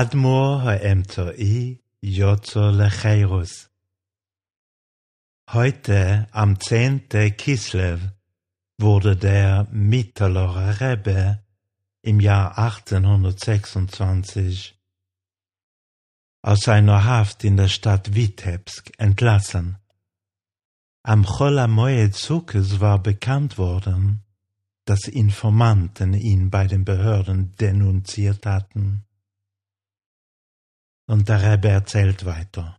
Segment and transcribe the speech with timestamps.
[0.00, 3.68] Admor ha'emtoi Yozo Lecheirus.
[5.52, 7.10] Heute, am 10.
[7.36, 8.00] Kislev,
[8.78, 11.40] wurde der Mittelorer Rebbe
[12.00, 14.80] im Jahr 1826
[16.40, 19.76] aus seiner Haft in der Stadt Witebsk entlassen.
[21.02, 24.22] Am Cholamoed Sukkes war bekannt worden,
[24.86, 29.04] dass Informanten ihn bei den Behörden denunziert hatten.
[31.06, 32.78] Und der Rebbe erzählt weiter.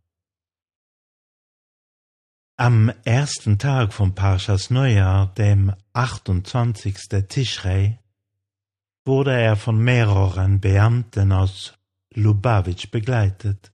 [2.55, 6.95] Am ersten Tag vom Parshas Neujahr, dem 28.
[7.27, 7.99] Tischrei,
[9.05, 11.73] wurde er von mehreren Beamten aus
[12.13, 13.73] Lubavitch begleitet.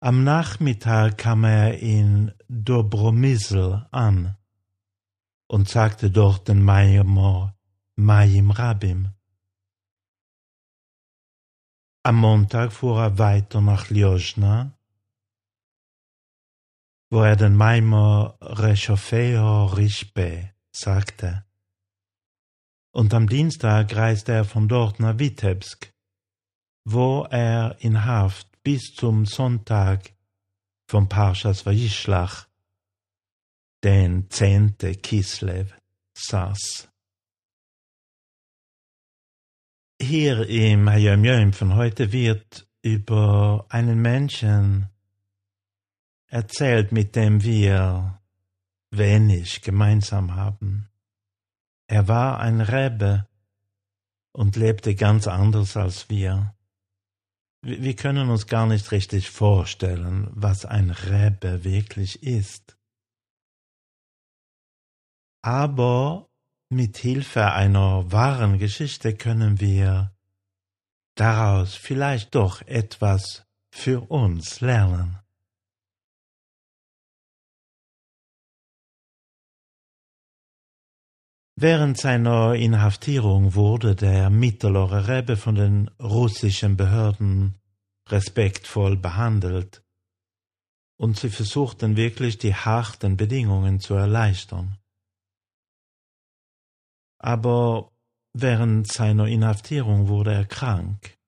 [0.00, 4.36] Am Nachmittag kam er in Dobromysl an
[5.46, 7.54] und sagte dort den Maimor
[7.96, 9.10] Mayim Rabim.
[12.02, 14.72] Am Montag fuhr er weiter nach Ljosna,
[17.10, 21.44] wo er den Maimor Rechofeo Rishbe sagte.
[22.92, 25.92] Und am Dienstag reiste er von dort nach Witebsk,
[26.84, 30.14] wo er in Haft bis zum Sonntag
[30.88, 32.48] vom Parshas Vayishlach,
[33.84, 35.74] den zehnte Kislev,
[36.14, 36.88] saß.
[40.02, 44.88] Hier im Hayom Yom von heute wird über einen Menschen
[46.26, 48.18] erzählt, mit dem wir
[48.90, 50.88] wenig gemeinsam haben.
[51.86, 53.28] Er war ein Rebbe
[54.32, 56.54] und lebte ganz anders als wir.
[57.60, 62.78] Wir können uns gar nicht richtig vorstellen, was ein Rebbe wirklich ist.
[65.42, 66.29] Aber
[66.72, 70.12] mit Hilfe einer wahren Geschichte können wir
[71.16, 75.18] daraus vielleicht doch etwas für uns lernen.
[81.56, 87.58] Während seiner Inhaftierung wurde der mittlere Rebbe von den russischen Behörden
[88.08, 89.82] respektvoll behandelt,
[90.96, 94.80] und sie versuchten wirklich die harten Bedingungen zu erleichtern
[97.20, 97.92] aber
[98.32, 101.18] während seiner Inhaftierung wurde er krank.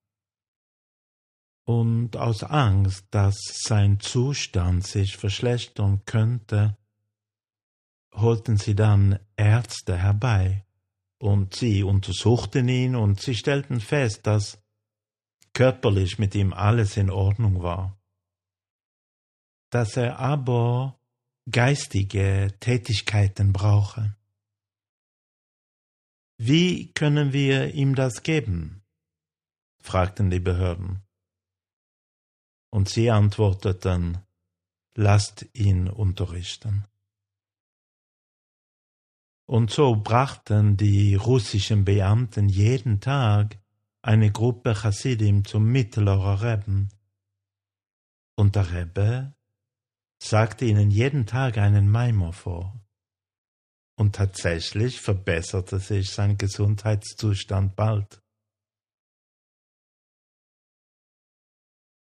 [1.65, 6.77] Und aus Angst, dass sein Zustand sich verschlechtern könnte,
[8.13, 10.65] holten sie dann Ärzte herbei,
[11.19, 14.61] und sie untersuchten ihn, und sie stellten fest, dass
[15.53, 17.97] körperlich mit ihm alles in Ordnung war,
[19.69, 20.99] dass er aber
[21.49, 24.15] geistige Tätigkeiten brauche.
[26.45, 28.83] Wie können wir ihm das geben?
[29.79, 31.01] fragten die Behörden.
[32.69, 34.17] Und sie antworteten,
[34.93, 36.83] lasst ihn unterrichten.
[39.45, 43.57] Und so brachten die russischen Beamten jeden Tag
[44.01, 46.89] eine Gruppe Chassidim zum Mittelorer Rebben.
[48.35, 49.33] Und der Rebbe
[50.21, 52.82] sagte ihnen jeden Tag einen Maimer vor
[53.95, 58.21] und tatsächlich verbesserte sich sein Gesundheitszustand bald.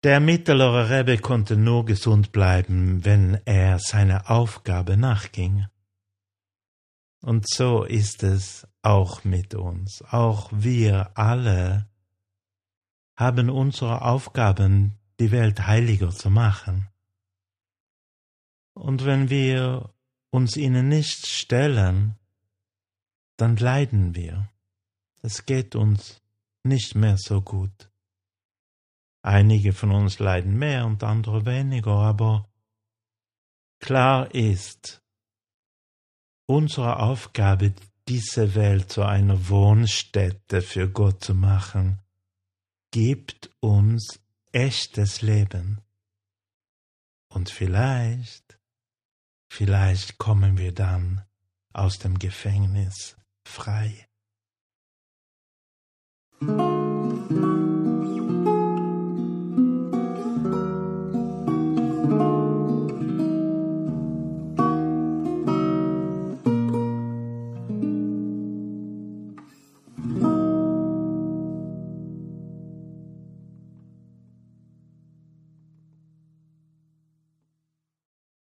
[0.04, 5.68] Der mittlere Rebbe konnte nur gesund bleiben, wenn er seiner Aufgabe nachging.
[7.22, 10.02] Und so ist es auch mit uns.
[10.10, 11.90] Auch wir alle
[13.18, 16.88] haben unsere Aufgaben, die Welt heiliger zu machen.
[18.74, 19.94] Und wenn wir
[20.32, 22.16] uns ihnen nicht stellen,
[23.38, 24.50] dann leiden wir.
[25.22, 26.22] Es geht uns
[26.64, 27.90] nicht mehr so gut.
[29.22, 32.50] Einige von uns leiden mehr und andere weniger, aber
[33.80, 35.02] klar ist,
[36.46, 37.74] unsere Aufgabe,
[38.08, 42.00] diese Welt zu einer Wohnstätte für Gott zu machen,
[42.92, 44.20] gibt uns
[44.52, 45.82] echtes Leben.
[47.30, 48.59] Und vielleicht
[49.50, 51.26] Vielleicht kommen wir dann
[51.74, 54.08] aus dem Gefängnis frei.